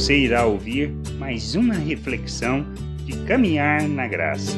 [0.00, 2.64] Você irá ouvir mais uma reflexão
[3.04, 4.56] de caminhar na graça.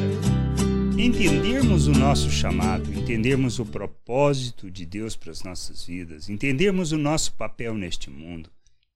[0.97, 6.97] Entendermos o nosso chamado, entendermos o propósito de Deus para as nossas vidas, entendermos o
[6.97, 8.49] nosso papel neste mundo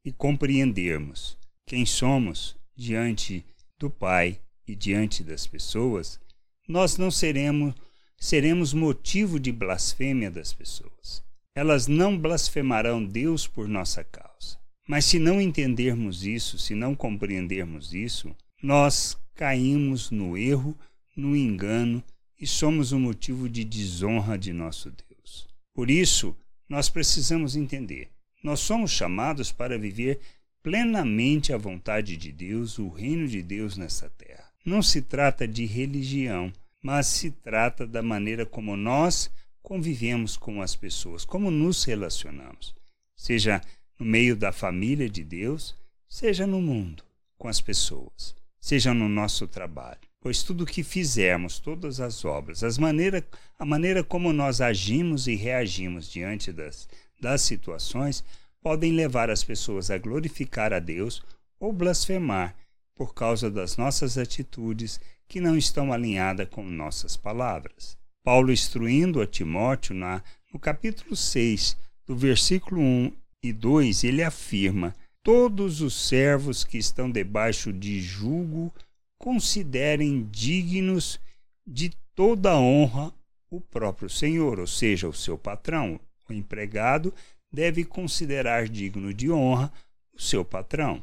[0.05, 1.37] e compreendermos
[1.67, 3.45] quem somos diante
[3.77, 4.39] do Pai
[4.69, 6.21] e diante das pessoas,
[6.69, 7.75] nós não seremos
[8.17, 11.25] seremos motivo de blasfêmia das pessoas.
[11.57, 14.65] Elas não blasfemarão Deus por nossa causa.
[14.87, 20.79] Mas se não entendermos isso, se não compreendermos isso, nós caímos no erro,
[21.17, 22.03] no engano
[22.41, 25.49] e somos um motivo de desonra de nosso Deus.
[25.75, 26.37] Por isso,
[26.69, 28.11] nós precisamos entender:
[28.43, 30.21] nós somos chamados para viver
[30.63, 34.51] plenamente a vontade de Deus, o reino de Deus nessa terra.
[34.65, 39.31] Não se trata de religião, mas se trata da maneira como nós
[39.63, 42.75] convivemos com as pessoas, como nos relacionamos,
[43.17, 43.61] seja
[43.99, 45.75] no meio da família de Deus,
[46.09, 47.03] seja no mundo,
[47.39, 50.01] com as pessoas, seja no nosso trabalho.
[50.21, 53.27] Pois tudo o que fizermos, todas as obras, as maneira,
[53.59, 56.89] a maneira como nós agimos e reagimos diante das,
[57.21, 58.25] das situações,
[58.61, 61.23] podem levar as pessoas a glorificar a Deus
[61.61, 62.57] ou blasfemar
[62.95, 67.97] por causa das nossas atitudes que não estão alinhadas com nossas palavras.
[68.25, 73.13] Paulo instruindo a Timóteo na, no capítulo 6, do versículo 1
[73.49, 78.73] e 2, ele afirma: Todos os servos que estão debaixo de julgo
[79.19, 81.19] considerem dignos
[81.67, 83.13] de toda honra
[83.51, 86.01] o próprio Senhor, ou seja, o seu patrão.
[86.29, 87.13] O empregado
[87.53, 89.73] deve considerar digno de honra
[90.15, 91.01] o seu patrão,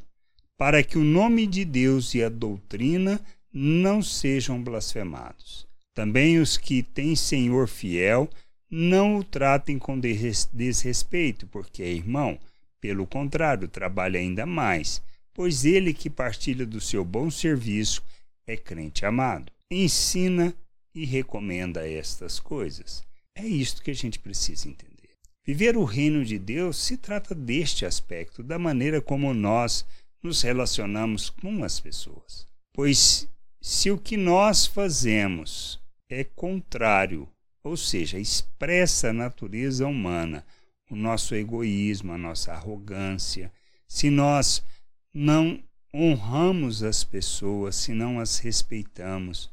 [0.57, 3.19] para que o nome de Deus e a doutrina
[3.51, 5.67] não sejam blasfemados.
[5.93, 8.29] Também os que têm Senhor fiel
[8.75, 12.39] não o tratem com desrespeito, porque é irmão.
[12.81, 14.99] Pelo contrário, trabalha ainda mais,
[15.31, 18.01] pois ele que partilha do seu bom serviço
[18.47, 19.51] é crente amado.
[19.69, 20.55] Ensina
[20.95, 23.03] e recomenda estas coisas.
[23.35, 25.11] É isto que a gente precisa entender.
[25.45, 29.85] Viver o reino de Deus se trata deste aspecto, da maneira como nós
[30.23, 32.47] nos relacionamos com as pessoas.
[32.73, 33.27] Pois
[33.61, 37.29] se o que nós fazemos é contrário,
[37.63, 40.45] ou seja, expressa a natureza humana,
[40.89, 43.51] o nosso egoísmo, a nossa arrogância,
[43.87, 44.63] se nós
[45.13, 45.63] não
[45.93, 49.49] honramos as pessoas, se não as respeitamos,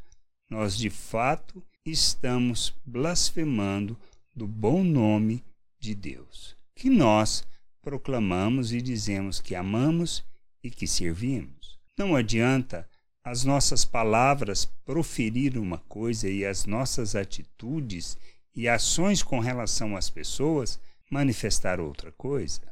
[0.49, 3.97] nós de fato estamos blasfemando
[4.35, 5.45] do bom nome
[5.79, 7.47] de Deus, que nós
[7.83, 10.25] proclamamos e dizemos que amamos
[10.63, 11.79] e que servimos.
[11.97, 12.89] Não adianta
[13.23, 18.17] as nossas palavras proferir uma coisa e as nossas atitudes
[18.55, 22.63] e ações com relação às pessoas manifestar outra coisa.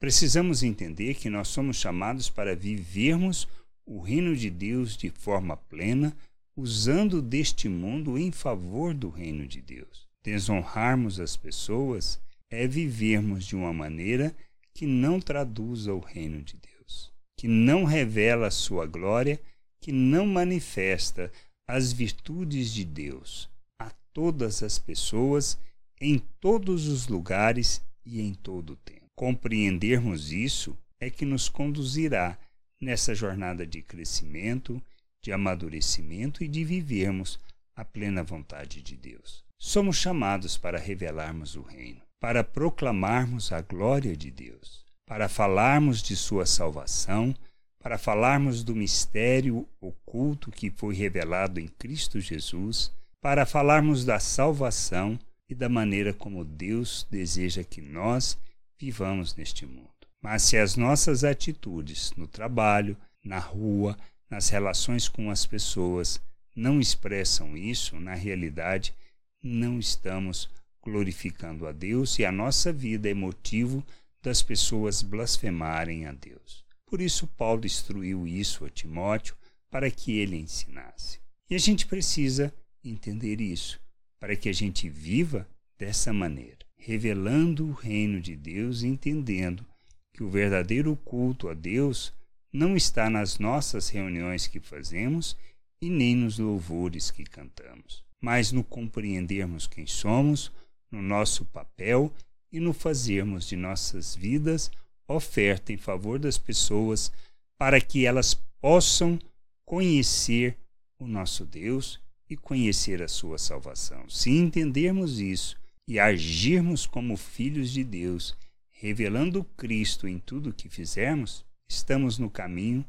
[0.00, 3.46] Precisamos entender que nós somos chamados para vivermos
[3.86, 6.16] o reino de Deus de forma plena,
[6.56, 10.08] usando deste mundo em favor do reino de Deus.
[10.22, 12.20] Desonrarmos as pessoas
[12.50, 14.34] é vivermos de uma maneira
[14.74, 19.40] que não traduza o reino de Deus, que não revela a sua glória
[19.82, 21.30] que não manifesta
[21.68, 23.50] as virtudes de Deus
[23.80, 25.58] a todas as pessoas,
[26.00, 29.08] em todos os lugares e em todo o tempo.
[29.16, 32.38] Compreendermos isso é que nos conduzirá
[32.80, 34.80] nessa jornada de crescimento,
[35.20, 37.38] de amadurecimento e de vivermos
[37.74, 39.44] a plena vontade de Deus.
[39.58, 46.14] Somos chamados para revelarmos o reino, para proclamarmos a glória de Deus, para falarmos de
[46.14, 47.34] sua salvação
[47.82, 55.18] para falarmos do mistério oculto que foi revelado em Cristo Jesus, para falarmos da salvação
[55.48, 58.38] e da maneira como Deus deseja que nós
[58.78, 59.90] vivamos neste mundo.
[60.22, 63.98] Mas se as nossas atitudes no trabalho, na rua,
[64.30, 66.20] nas relações com as pessoas
[66.54, 68.94] não expressam isso, na realidade,
[69.42, 70.48] não estamos
[70.80, 73.84] glorificando a Deus e a nossa vida é motivo
[74.22, 76.62] das pessoas blasfemarem a Deus.
[76.92, 79.34] Por isso, Paulo instruiu isso a Timóteo
[79.70, 81.20] para que ele ensinasse.
[81.48, 82.52] E a gente precisa
[82.84, 83.80] entender isso,
[84.20, 85.48] para que a gente viva
[85.78, 89.64] dessa maneira, revelando o reino de Deus e entendendo
[90.12, 92.12] que o verdadeiro culto a Deus
[92.52, 95.34] não está nas nossas reuniões que fazemos
[95.80, 100.52] e nem nos louvores que cantamos, mas no compreendermos quem somos,
[100.90, 102.12] no nosso papel
[102.52, 104.70] e no fazermos de nossas vidas
[105.12, 107.12] oferta em favor das pessoas
[107.58, 109.18] para que elas possam
[109.64, 110.56] conhecer
[110.98, 114.08] o nosso Deus e conhecer a sua salvação.
[114.08, 115.56] Se entendermos isso
[115.86, 118.36] e agirmos como filhos de Deus,
[118.70, 122.84] revelando Cristo em tudo o que fizermos, estamos no caminho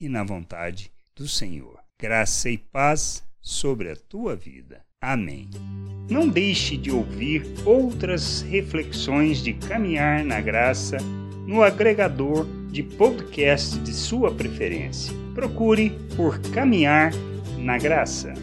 [0.00, 1.78] e na vontade do Senhor.
[1.98, 4.84] Graça e paz sobre a tua vida.
[5.00, 5.48] Amém.
[6.10, 10.98] Não deixe de ouvir outras reflexões de caminhar na graça
[11.48, 15.14] no agregador de podcast de sua preferência.
[15.34, 17.10] Procure por Caminhar
[17.56, 18.34] na Graça.